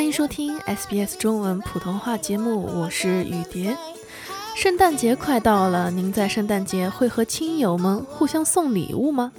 [0.00, 3.76] 欢迎收听 SBS 中文普通话节目，我是雨蝶。
[4.56, 9.30] 圣诞节快到了，您在圣诞节会和亲友们互相送礼物吗？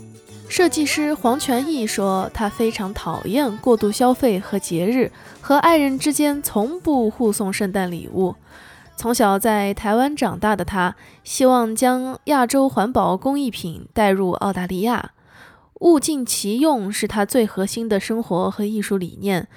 [0.47, 5.11] 设计师黄全义说，他非常讨厌过度消费和节日，
[5.41, 8.35] 和爱人之间从不互送圣诞礼物。
[8.95, 15.13] 从小在台湾长大的他，希望将亚洲环保工艺品带入澳大利亚。
[15.79, 19.47] 物尽其用是他最核心的生活和艺术理念。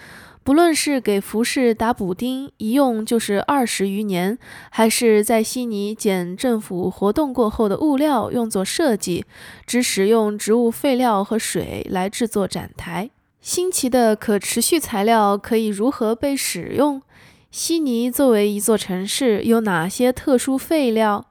[0.44, 4.38] 不论是给服饰打补丁，一用就是二十余年，
[4.70, 9.24] 还是在悉尼捡政府活动过后的物料用作设计，
[9.66, 13.08] 只使用植物废料和水来制作展台。
[13.40, 17.00] 新奇的可持续材料可以如何被使用？
[17.50, 21.24] 悉尼作为一座城市，有哪些特殊废料？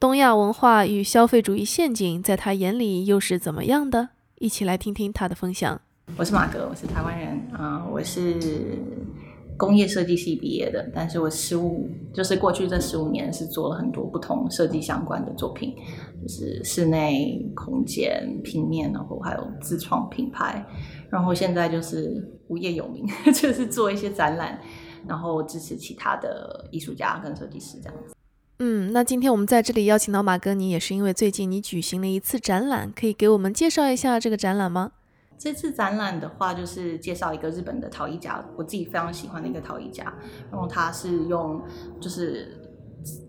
[0.00, 4.08] 东亚文化与消费主义陷阱在他眼里又是怎么样的？
[4.40, 5.80] 一起来听听他的分享。
[6.16, 8.34] 我是马哥，我是台湾人啊，我是
[9.56, 15.76] 工业设计系毕业的，但是我十五就是过去这十五年是做了很多不同设计相关的作品，
[16.20, 20.64] 就是室内空间、平面，然后还有自创品牌，
[21.08, 24.60] 然后现在就是无业游民， 就是做一些展览，
[25.06, 28.14] 然后支持其他的艺术家跟设计师这样子。
[28.58, 34.90] 嗯，那今天我们在这里邀请到马哥，你也是因为最近你举行了一次展览，可以给我们介绍一下这个展览吗？
[35.38, 40.12] 这次展览的话，就是介绍一个日本的陶艺家，我自己非常喜欢的一个陶艺家。
[40.50, 41.62] 然后他是用
[42.00, 42.60] 就是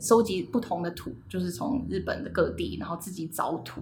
[0.02, 3.82] 收集不同的土，就是从日本的各地，然后自己找土，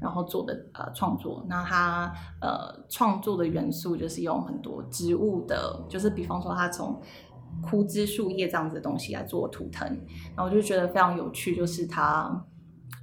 [0.00, 1.46] 然后做的呃创作。
[1.48, 7.00] 那他呃创作的元素就是用很多植物的，就是比方说他从
[7.62, 9.88] 枯枝树叶这样子的东西来做图腾。
[10.34, 12.44] 然后我就觉得非常有趣，就是他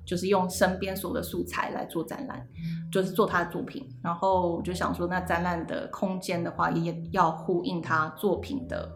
[0.05, 2.47] 就是用身边所有的素材来做展览。
[2.91, 8.89] 就是做他的作品，然后我就想说，那展览的空间的话，也要呼应他作品的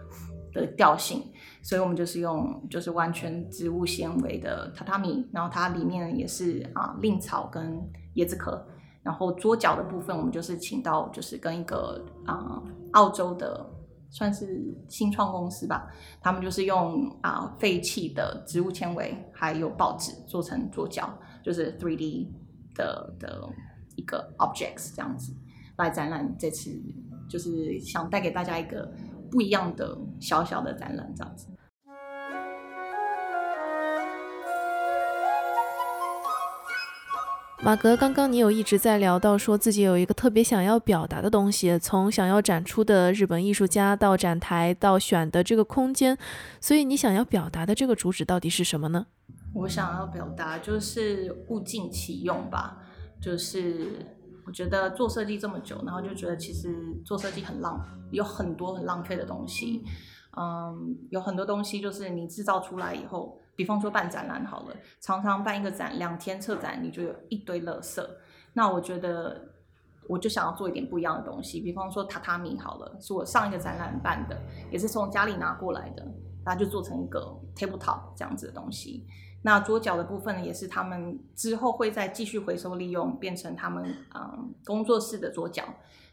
[0.53, 1.21] 的调性，
[1.61, 7.77] 所以我们就是用就是完全植物纤维的榻榻米，然后它里面也是啊蔺草跟
[8.15, 8.65] 椰子壳，
[9.03, 13.69] 然后桌角的部分我们就是请到就是跟一个啊澳洲的
[14.09, 15.87] 算是新创公司吧，
[16.21, 21.11] 他们就是用啊废弃的植物纤维还有报纸做成桌角，
[21.43, 22.27] 就是 3D
[22.75, 23.49] 的的。
[23.95, 25.35] 一个 objects 这样子
[25.75, 26.71] 来展览，这次
[27.27, 28.89] 就是想带给大家一个
[29.29, 31.49] 不一样的小小的展览，这样子。
[37.61, 46.17] 马格，刚刚你有一直在聊到说自己有一个特别想要表达的东西，从想要展出的日本艺术家到展台到选的这个空间，
[46.61, 49.07] 所以你想要表达的这个主旨到底是什么呢？
[49.53, 52.77] 我想要表达就是物尽其用吧。
[53.21, 54.05] 就是
[54.45, 59.83] 我觉得做设计这么久，然后就觉得其实做设计很浪，有很多很浪费的东西。
[60.37, 68.01] 嗯，有很多东西就是你制造出来以后，比方说办展览好了，常常办一个展两天策展，你就有一堆垃圾。
[68.53, 69.49] 那我觉得
[70.07, 76.01] 我就想要做一点不一样的东西，比方说榻榻米好了，是我上一个展览办的，也是从家里拿过来的，
[76.45, 79.05] 然后就做成一个 tabletop 这样子的东西。
[79.41, 83.83] 那桌角的部分呢，也是他们之后会再继续回收利用，变成他们
[84.15, 85.65] 嗯工作室的桌角，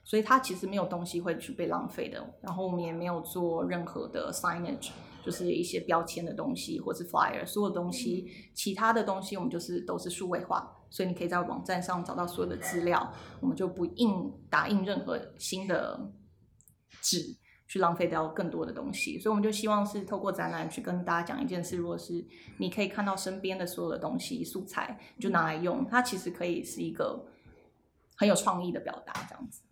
[0.03, 2.21] 所以它其实没有东西会去被浪费的。
[2.41, 4.91] 然后我们也没有做任何的 signage，
[5.26, 16.12] 就是一些标签的东西或是 flyer，所有东西，其他的东西我们就是都是数位化，所以你可以在网站上找到所有的资料，我们就不印打印任何新的
[17.03, 17.37] 纸。
[17.69, 22.25] 去浪费掉更多的东西，所以我们就希望是透过展览去跟大家讲一件事：，如果是
[22.58, 27.26] 你可以看到身边的所有的东西素材，就拿来用，它其实可以是一个
[28.14, 29.62] 很有创意的表达，这样子。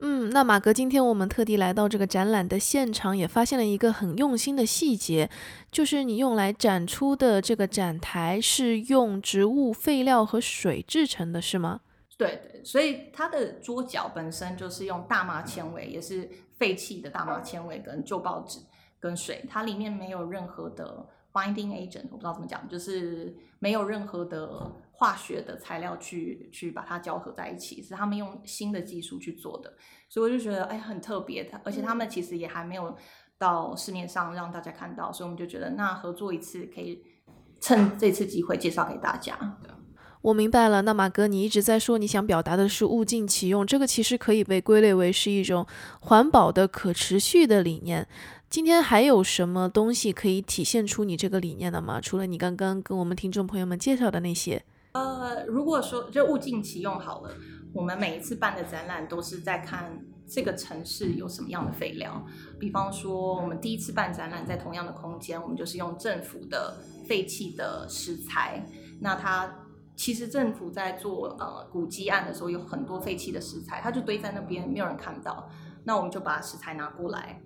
[0.00, 5.30] 嗯，那马哥，今天我们特地来到这个展览的现场，也发现了一个很用心的细节，
[5.72, 11.80] 就是你用来展出的这个展台是用植物废料和水制成的，是吗？
[12.18, 18.60] 对对，所以它的桌角本身就是用大麻纤维，也是废弃的大麻纤维跟旧报纸
[19.00, 29.74] 跟水，它里面没有任何的 binding agent，我不知道怎么讲，就是没有任何的化学的材料去去把它交合在一起，是他们用新的技术去做的，
[30.08, 32.96] 所以我就觉得哎很特别的，而且他们其实也还没有
[33.36, 37.02] 到市面上让大家看到，所以我们就觉得那合作一次可以
[37.60, 39.58] 趁这次机会介绍给大家。
[40.22, 45.64] 我明白了，那马哥，你一直在说你想表达的是物尽其用，这个其实可以被归类为是一种
[46.00, 48.08] 环保的、可持续的理念。
[48.48, 52.00] 今天还有什么东西可以体现出你这个理念的吗？
[52.00, 54.64] 除了你刚刚跟我们听众朋友们介绍的那些？
[54.96, 57.30] 呃，如果说就物尽其用好了，
[57.74, 62.24] 我们每一次办的展览都是在看这个城市有什么样的废料。
[62.58, 68.64] 比方说，我们第一次办展览，在同样的空间，我们就是用政府的废弃的石材。
[69.00, 75.46] 那它其实政府在做呃古迹案的时候，有很多废弃的石材，它就堆在那边，没有人看到。
[75.84, 77.42] 那我们就把石材拿过来，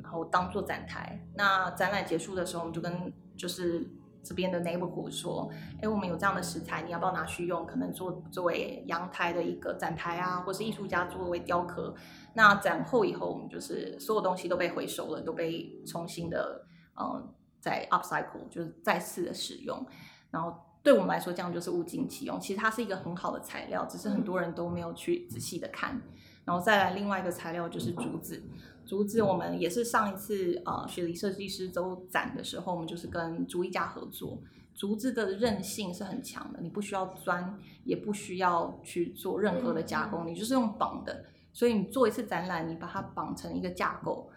[0.00, 1.26] 然后当做展台。
[1.34, 3.86] 那展览结束的时候，我们就跟就是
[4.22, 7.66] 这边的 neighborhood 说，哎，我们有这样的食材，你要不要拿去用？
[7.66, 11.94] 可能做作为阳台的一个展台啊，或是艺术家作为雕刻。
[12.34, 16.64] 那展后以后，我们就是所有东西都被回收了，都被重新的
[16.98, 17.28] 嗯
[17.60, 19.84] 在 upcycle，就是再次的使用。
[20.30, 22.40] 然后对我们来说，这样就是物尽其用。
[22.40, 26.00] 其实它是一个很好的材料，只是很多人都没有去仔细的看。
[26.44, 28.42] 然后再来另外一个材料就是竹子，
[28.84, 34.42] 竹子我们也是上一次呃雪梨设计师周展的时候，我们就是跟竹艺家合作。
[34.74, 41.26] 竹子的韧性是很强的，你不需要钻，也不需要去做任何的加工，你就是用绑的。
[41.52, 44.30] 所以你做一次展览，你把它绑成一个架构，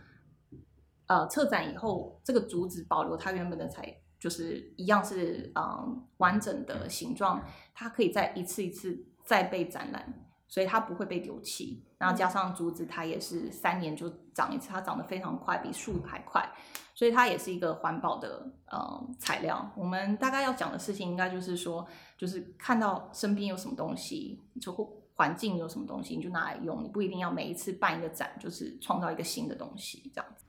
[1.07, 7.41] 呃，策展以后，这个竹子保留它原本的材，就是一样是嗯完整的形状，
[7.73, 10.14] 它可以再一次一次再被展览。
[10.55, 16.49] 所以它不会被丢弃，然后加上竹子，它也是三年就长一次，它长得非常快，比树还快，
[16.93, 19.69] 所以它也是一个环保的呃材料。
[19.75, 21.85] 我们大概要讲的事情，应该就是说，
[22.17, 24.71] 就是看到身边有什么东西，就
[25.13, 30.45] 环境有什么东西，你就拿来用，你不一定要每一次办一个展，就是创造一个新的东西这样子。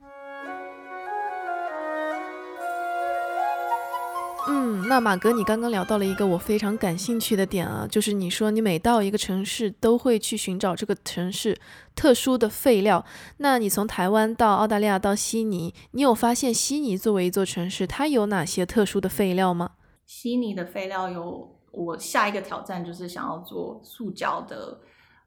[4.48, 11.58] 嗯，那马哥，你刚刚聊到了一个我非常感兴趣的点啊，就是你说你每到一个城市都会去寻找这个城市
[11.96, 13.04] 特殊的废料。
[13.38, 19.72] 那你从台湾到澳大利亚到悉尼，你有发现悉尼作为一座城市，它有哪些特殊的废料吗？
[20.06, 24.80] 悉尼的废料有，我下一个挑战就是想要做塑胶的，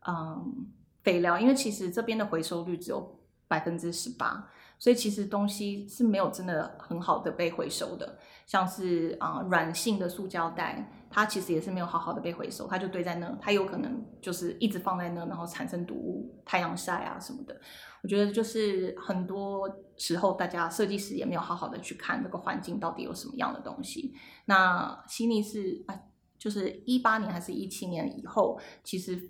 [0.08, 0.66] 嗯，
[1.04, 3.20] 废料，因为其实这边的回收率只有
[3.50, 4.50] 百分之十八。
[4.82, 8.18] 所以其实东西是没有真的很好的被回收的，
[8.50, 17.56] 像是啊软性的塑胶袋，它其实也是没有好好的被回收，它就堆在那，它有可能就是一直放在那，然后产生毒物，太阳晒啊什么的。
[18.02, 24.16] 我觉得就是很多时候大家设计师也没有好好的去看这个环境到底有什么样的东西。
[24.46, 25.94] 那悉尼是啊，
[26.40, 29.30] 就是一八年还是一七年以后，其实。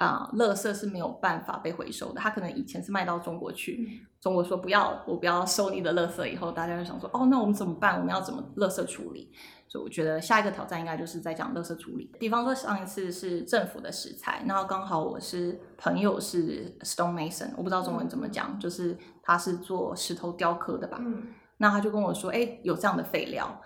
[0.00, 2.18] 啊，垃圾是没有办法被回收的。
[2.18, 6.26] 他可能以前是卖到中国去，中国说不要，我不要收你的垃圾。
[6.32, 8.00] 以后大家就想说，哦，那我们怎么办？
[8.00, 9.30] 我们要怎么垃圾处理？
[9.68, 12.10] 所以我觉得下一个挑战应该就是在讲垃圾处理。
[12.18, 20.96] 比方说上一次是政府的食材，然后刚好我是朋友是 stone mason，我不知道中文怎么讲，就是他是做石头雕刻的吧？
[20.98, 21.24] 嗯，
[21.58, 23.60] 那他就跟我说，哎，有这样的废料。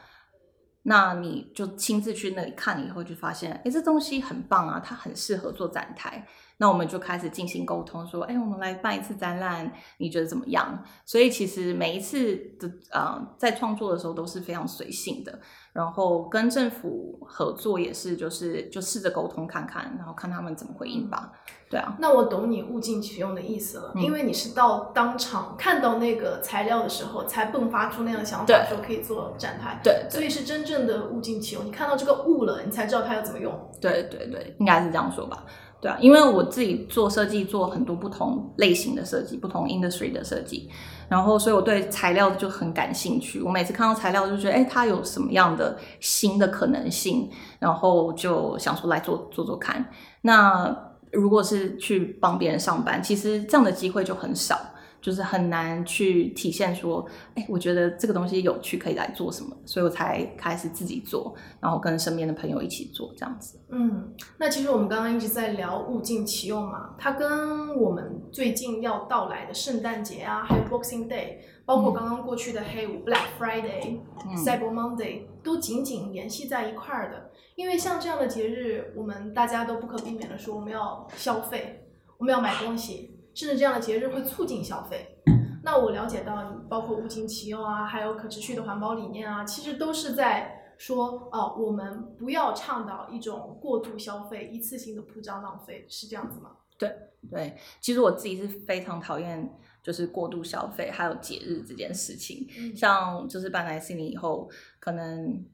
[0.87, 6.27] 那你就亲自去那里看了以后，就发现，哎，这东西很棒啊，它很适合做展台。
[6.59, 10.85] 那我们就开始进行沟通，说，哎，我们来办一次展览，你觉得怎么样？
[11.05, 15.41] 所以其实每一次的呃，在创作的时候都是非常随性的。
[15.73, 21.33] 然后跟政府合作也是，就是就试着沟通看看，然后看他们怎么回应吧。
[21.75, 29.81] 对啊，那我懂你物尽其用的意思了，因为你是到当场看到那个材料的时候，才迸发出那样的想法，说可以做展台。
[29.83, 31.67] 对，所以是真正的物尽其用。
[31.67, 33.53] 你看到这个物了，你才知道它要怎么用。
[33.81, 35.43] 对对对，应该是这样说吧。
[35.81, 40.71] 对啊，因为我自己做设计，做很多不同类型的设计，不同 industry 的设计，
[41.09, 43.43] 然后所以我对材料就很感兴趣。
[43.43, 47.29] 我每次看到材料，就觉得哎，它有什么样的新的可能性，
[47.59, 49.85] 然后就想说来做做做看。
[50.21, 54.61] 那如果是去帮别人上班，其实这样的机会就很少。
[55.05, 63.61] 就是很难去体现说，哎，我觉得这个东西有趣，可以来做什么，所以我才开始自己做，然后跟身边的朋友一起做这样子。
[63.69, 74.01] 嗯，那其实我们刚刚一直在聊物尽其用嘛，它跟我们最近要到来的圣诞节啊，还有 Boxing Day，包括刚刚过去的黑五 Black Friday、
[74.37, 77.31] Cyber Monday，都紧紧联系在一块儿的。
[77.57, 81.87] 因为像这样的节日，我们大家都不可避免的说，我们要消费，
[82.19, 83.19] 我们要买东西。
[83.35, 85.19] 甚至这样的节日会促进消费。
[85.65, 96.51] 那我了解到，你包括物尽其用啊，还有可持续的环保理念啊，其实都是在说，哦，我们不要倡导一种过度消费、一次性的铺张浪费，是这样子吗？
[96.79, 96.89] 对
[97.29, 99.53] 对，其实我自己是非常讨厌
[99.85, 102.49] 就是过度消费，还有节日这件事情。
[102.75, 104.51] 像就是搬来悉尼以后，
[104.81, 105.47] 可能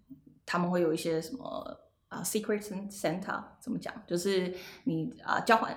[0.46, 3.92] 他们会有一些什么啊，Secret Santa 怎么讲？
[4.06, 5.76] 就是你啊交换。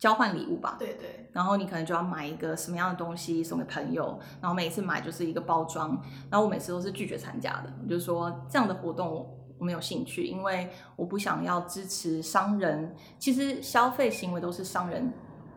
[0.00, 5.90] 交换礼物吧，对对，然后你可能就要买一个什么样的东西送给朋友，然后每一次买就是一个包装，
[6.30, 9.12] 然后我每次都是拒绝参加的，就是说这样的活动
[9.58, 15.12] 我没有兴趣，因为我不想要支持商人，其实消费行为都是商人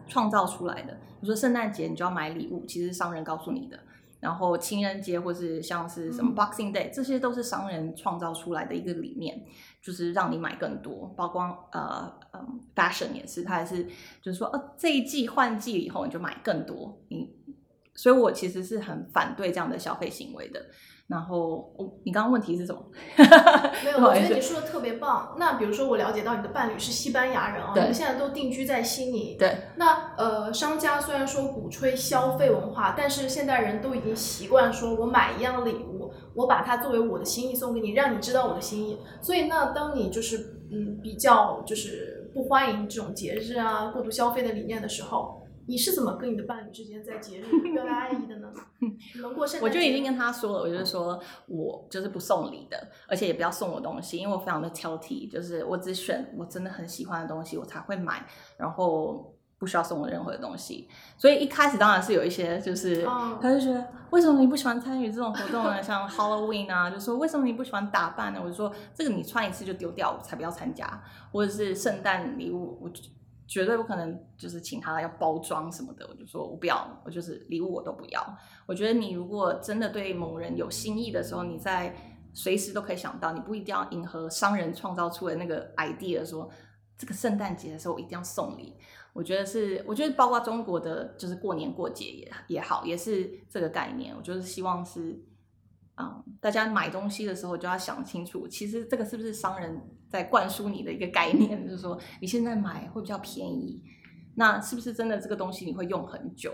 [0.07, 0.93] 创造出来的。
[0.93, 3.79] 比如说圣诞节你就要买礼物，其实是商人告诉你的。
[4.19, 9.43] 然后情人节或是像是什么 Boxing Day，这些都是商人创造出来的一个理念，
[9.81, 11.13] 就是让你买更多。
[11.17, 11.41] 包括
[11.73, 13.83] 呃嗯 Fashion 也是，它也是
[14.21, 16.97] 就是说，呃这一季换季以后你就买更多。
[17.09, 17.35] 你，
[17.95, 20.65] 所以我其实是很反对这样的消费行为的。
[21.13, 22.81] 然后，哦，你刚刚问题是什么？
[23.85, 25.35] 没有，我觉得你说的特别棒。
[25.37, 29.35] 那比如说，我了解到你的伴侣是西班牙人啊，你们现在都定居在悉尼。
[29.37, 29.55] 对。
[29.75, 38.97] 那呃，商家虽然说鼓吹消费文化，但是现代人都已经习惯说，我买一样礼物，我把它作为我的心意送给你，让你知道我的心意。
[39.21, 45.42] 所以，那当你就是嗯比较就是不欢迎这种节日啊、过度消费的理念的时候。
[45.65, 48.51] 你是怎么跟你的伴侣之间在节日表达爱意的呢？
[49.21, 58.25] 能过圣诞我就已经跟他说了，我就是说我就是不送礼的，而且也不要送我东西，因为我非常的挑剔，就是我只选我真的很喜欢的东西，我才会买，
[58.57, 60.89] 然后不需要送我任何的东西。
[61.17, 63.03] 所以一开始当然是有一些，就是
[63.41, 65.81] 他就觉得为什么你不喜欢参与这种活动呢？
[65.81, 68.41] 像 Halloween 啊，就说为什么你不喜欢打扮呢？
[68.43, 71.01] 我就说这个你穿一次就丢掉，我才不要参加，
[71.31, 72.91] 或者是圣诞礼物，我。
[73.47, 78.37] 绝对不可能，就是请他要包装什么的，我就说我不要，我就是礼物我都不要。
[78.65, 81.95] 我觉得你如果真的对某人有心意的时候，你在
[82.33, 86.49] 随时都可以想到，你不一定要迎合商人创造出的那个 idea，说
[86.97, 88.75] 这个圣诞节的时候我一定要送礼。
[89.13, 94.15] 我觉得是，我觉得包括中国的就是过年过节也也好，也是这个概念。
[94.15, 95.23] 我就是希望是。
[95.95, 103.81] 啊，大家买东西的时候就要想清楚，其实这个是不是商人在灌输你的一个概念，就是说你现在买会比较便宜，
[104.35, 106.53] 那是不是真的这个东西你会用很久？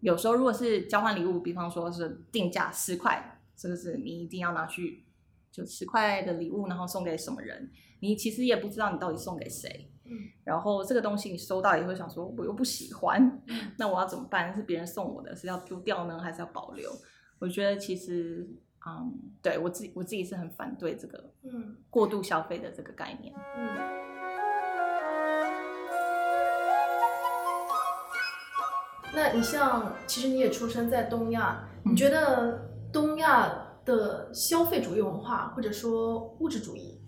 [0.00, 5.04] 有时候如果是交换礼物，比方说是定价十块，是不是你一定要拿去，
[5.50, 7.70] 就十块的礼物，然后送给什么人？
[8.00, 9.90] 你其实也不知道你到底送给谁。
[10.04, 10.12] 嗯，
[10.44, 13.42] 然后这个东西你收到也会想说，我又不喜欢，
[13.76, 14.54] 那我要怎么办？
[14.54, 16.90] 是别人送我的，是要丢掉呢，还是要保留？
[17.40, 18.48] 我觉得其实，
[18.84, 23.32] 嗯，对我自己我自己是很反对这个，嗯，过度消费的这个概念。
[23.56, 23.76] 嗯。
[29.14, 37.00] 那你像，其实你也出生在东亚，你觉得东亚的消费主义文化或者说物质主义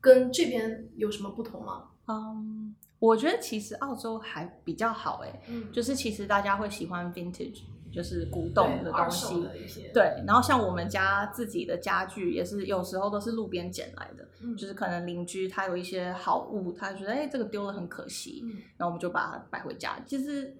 [0.00, 1.88] 跟这边有什么不同吗？
[2.06, 7.62] 嗯，我觉得其实澳洲还比较好，哎，嗯，就是其实大家会喜欢 vintage。
[7.92, 9.48] 就是古董的东西，
[9.92, 14.24] 对，然后像我们家自己的家具也是有时候都是路边捡来的，
[14.56, 18.44] 就是可能邻居他有一些好物，他觉得哎这个丢了很可惜，
[18.76, 19.98] 然后我们就把它摆回家。
[20.06, 20.56] 其实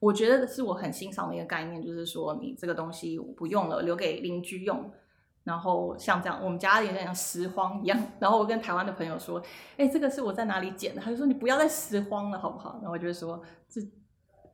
[0.00, 4.90] 我觉得是我很欣赏的一个概念，就是说你这个东西我不用了，留给邻居用。
[5.44, 7.96] 然后像这样，我们家有点像拾荒一样。
[8.18, 9.40] 然后我跟台湾的朋友说，
[9.76, 11.00] 哎，这个是我在哪里捡的？
[11.00, 12.80] 他就说你不要再拾荒了，好不好？
[12.82, 13.80] 然后我就说这。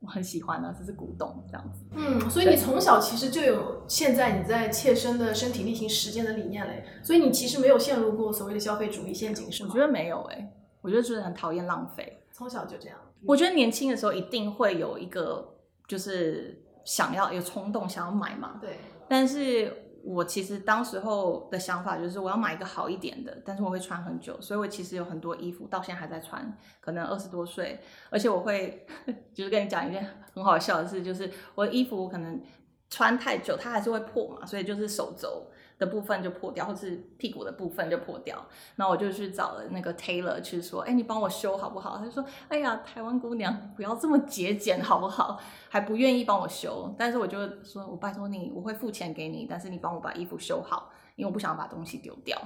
[0.03, 1.85] 我很喜欢啊，这是古董这样子。
[1.93, 9.69] 嗯，所以你从小其实就有现在你在切身的身体力行实践的理念嘞，所以你其实没有陷入过所谓的消费主义陷阱，是吗？
[9.73, 12.21] 我觉得没有哎，我觉得就是很讨厌浪费。
[12.31, 12.97] 从小就这样。
[13.25, 15.55] 我觉得年轻的时候一定会有一个
[15.87, 18.57] 就是想要有冲动想要买嘛。
[18.61, 18.77] 对。
[19.07, 19.82] 但是。
[20.03, 27.79] 我其实当时候的想法就是我要买一个好一点的，但是我会穿很久，所以我其实有很多衣服到现在还在穿，可能二十多岁，
[28.09, 28.85] 而且我会
[29.33, 32.41] 就是跟你讲一件很好笑的事，就是我的衣服可能
[32.89, 35.47] 穿太久它还是会破嘛，所以就是手肘。
[35.77, 41.97] 的部分就破掉，或是屁股的部分就破掉，那我就去找了那个 tailor 去说，哎，你帮我修好不好？
[41.97, 45.39] 他就说，哎呀，台湾姑娘不要这么节俭好不好？
[45.69, 52.39] 还不愿意帮我修，但是我就说，我拜托你，我会付钱给你，但是你帮我把衣服修好，因为我不想把东西丢掉。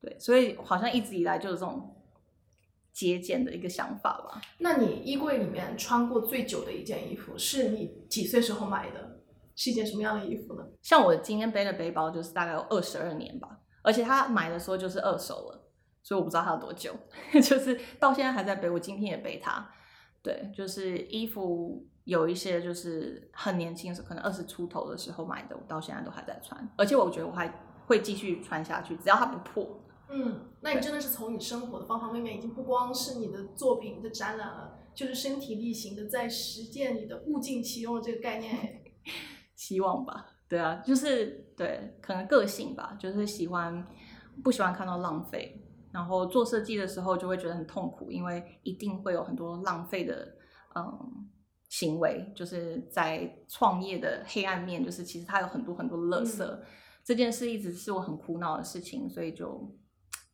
[0.00, 1.94] 对，所以好像一直以来就是这种
[2.92, 4.40] 节俭的一个想法吧。
[4.58, 9.11] 那你衣柜里面穿过最久的一件衣服，是你几岁时候买的？
[9.54, 10.64] 是一件什么样的衣服呢？
[10.80, 15.70] 像我今天背的背包就是大概有二十二年吧，而且他买的时候就是二手了，
[16.02, 16.94] 所以我不知道它有多久，
[17.34, 18.68] 就是到现在还在背。
[18.68, 19.70] 我今天也背它，
[20.22, 27.52] 对，就是衣服有一些就是很年轻的时候，可能二十出头的时候买的，我到现在都还在穿，而且我觉得我还
[27.86, 29.78] 会继续穿下去，只要它不破。
[30.08, 38.82] 嗯，那你真的是从你生活的方方面面，已经不光是你的作品的展览了，就是身体力行的在实践你的物尽其用的这个概念。
[39.54, 43.86] 希望吧，对啊，就是对，可能个性吧，就是喜欢
[44.42, 50.34] 不喜欢看到浪费，然后做设计的时候就会觉得很痛苦，因为一定会有很多浪费的
[50.74, 51.28] 嗯
[51.68, 56.58] 行为，就是在创业的黑暗面，就是其实它有很多很多垃圾，
[57.04, 59.74] 这件事一直是我很苦恼的事情，所以就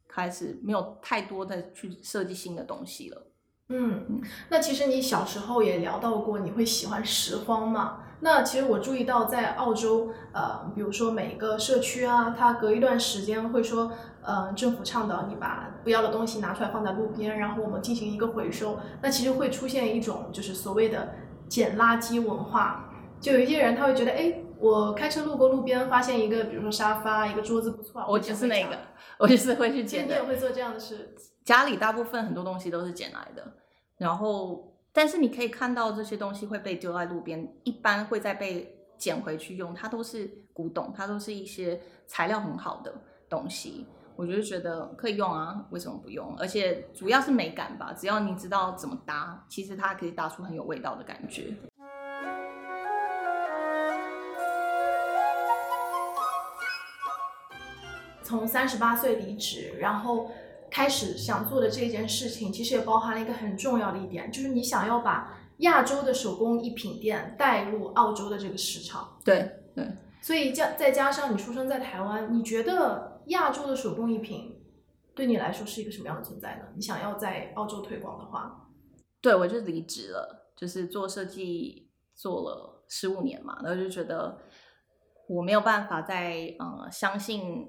[0.09, 3.27] 开始没有太多的去设计新的东西了。
[3.69, 8.05] 嗯，那其实你小时候也聊到过，你会喜欢拾荒嘛？
[8.21, 18.79] 那其实我注意到，在澳洲，呃，比如说每个社区啊，它隔一段时间会说，呃，政府倡导你把不要的东西拿出来放在路边，然后我们进行一个回收。
[19.03, 21.15] 那其实会出现一种就是所谓的
[21.49, 28.77] 捡垃圾文化，就有一些人他会觉得，哎，我开车路过路边，发现一个比如说沙发、一个桌子不错，我就是那个，
[29.19, 30.15] 我就是会去捡的。
[30.17, 31.15] 你也会做这样的事？
[31.45, 33.45] 家里大部分很多东西都是捡来的，
[33.99, 34.75] 然后。
[34.99, 39.73] 但是你可以看到这些东西会被丢在路边，一般会再被捡回去用。
[39.73, 42.93] 它都是古董，它都是一些材料很好的
[43.29, 43.87] 东西，
[44.17, 46.35] 我就觉得可以用啊，为什么不用？
[46.37, 51.55] 而且主要是美感吧，只要你知道怎么搭，其实它可以搭出很有味道的感觉。
[58.25, 60.29] 从三十八岁离职，然后。
[60.71, 69.19] 开始想做的这件事情，其实也包含了一个很重要的一点，就是你想要把亚洲的手工艺品店带入澳洲的这个市场。
[69.25, 69.87] 对对，
[70.21, 74.61] 所以加再加上你出生在台湾，你觉得亚洲的手工艺品
[75.15, 76.65] 对你来说是一个什么样的存在呢？
[76.75, 78.69] 你想要在澳洲推广的话，
[79.21, 84.39] 对我就离职了，就是做设计做了十五年嘛，然后就觉得
[85.29, 87.69] 我没有办法再呃相信。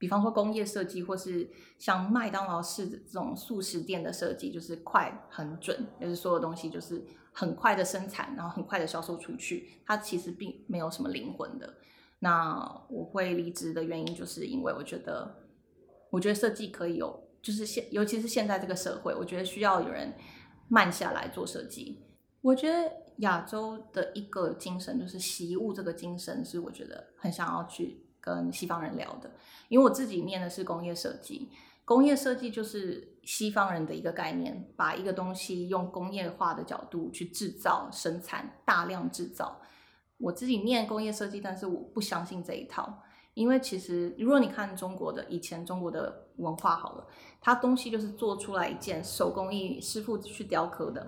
[0.00, 1.46] 比方说工业设计，或是
[1.78, 11.74] 像麦当劳式这种素食店的设计，就是快很准，就是所有东西就是很快的生产，然后很快的销售出去，它其实并没有什么灵魂的。
[12.20, 15.36] 那我会离职的原因，就是因为我觉得，
[16.08, 20.14] 我觉得设计可以有，就是现，尤其是现在这个社会，我觉得需要有人
[20.68, 22.02] 慢下来做设计。
[22.40, 28.06] 我觉得亚洲的一个精神，就是习物这个精神，是我觉得很想要去。
[28.20, 29.30] 跟西方人聊的，
[29.68, 31.50] 因为我自己念的是工业设计，
[31.84, 39.60] 工业设计就是西方人的一个概念，把一个东西用工业化的角度去制造、生产、大量制造。
[40.18, 43.02] 我自己念工业设计，但是我不相信这一套，
[43.34, 47.06] 因为其实如果你看中国的以前中国的文化好了，
[47.40, 51.06] 它东西就是做出来一件手工艺师傅去雕刻的。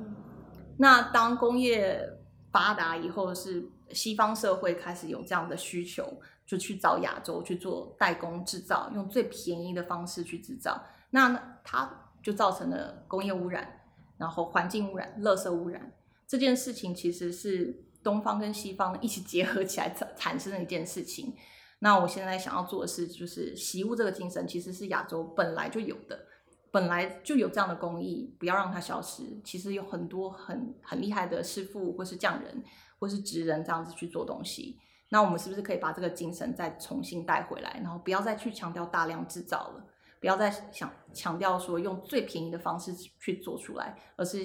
[0.79, 2.09] 那当工业
[2.51, 6.05] 发达以后，是西方社会开始有这样的需求。
[6.47, 13.81] 就去找亚洲去做代工制造，用最便宜的方式去制造，那它就造成了工业污染，
[14.19, 15.93] 然后环境污染、垃圾污染。
[16.27, 21.35] 这件事情其实是东方跟西方一起结合起来产产生的一件事情。
[21.81, 26.27] 那我现在想要做的是，就是习物这个精神其实是亚洲本来就有的，
[26.71, 29.25] 本来就有这样的工艺，不要让它消失。
[29.45, 32.63] 其实有很多很很厉害的师傅，或是匠人，
[32.99, 34.79] 或是职人这样子去做东西。
[35.13, 39.85] 那我们是不是可以把这个精神再重新带回来，然后不要再去强调大量制造了，
[40.21, 44.43] 不要再想强调说用最便宜的方式去做出来，而是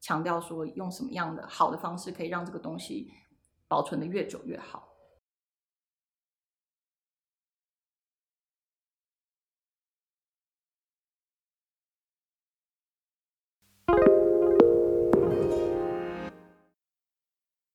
[0.00, 3.12] 强调说用什么样的好的方式可以让这个东西
[3.68, 4.88] 保存的越久越好。